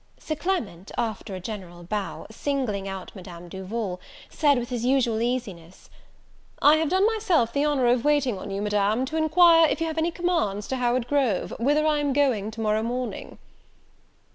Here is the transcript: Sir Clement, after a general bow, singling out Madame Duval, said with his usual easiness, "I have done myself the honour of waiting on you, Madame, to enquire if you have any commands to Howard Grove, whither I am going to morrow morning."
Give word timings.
Sir 0.17 0.33
Clement, 0.33 0.91
after 0.97 1.35
a 1.35 1.39
general 1.39 1.83
bow, 1.83 2.25
singling 2.31 2.87
out 2.87 3.15
Madame 3.15 3.47
Duval, 3.49 4.01
said 4.31 4.57
with 4.57 4.69
his 4.69 4.83
usual 4.83 5.21
easiness, 5.21 5.91
"I 6.59 6.77
have 6.77 6.89
done 6.89 7.05
myself 7.05 7.53
the 7.53 7.67
honour 7.67 7.85
of 7.85 8.03
waiting 8.03 8.35
on 8.39 8.49
you, 8.49 8.63
Madame, 8.63 9.05
to 9.05 9.15
enquire 9.17 9.69
if 9.69 9.79
you 9.79 9.85
have 9.85 9.99
any 9.99 10.09
commands 10.09 10.67
to 10.69 10.77
Howard 10.77 11.05
Grove, 11.07 11.53
whither 11.59 11.85
I 11.85 11.99
am 11.99 12.13
going 12.13 12.49
to 12.49 12.61
morrow 12.61 12.81
morning." 12.81 13.37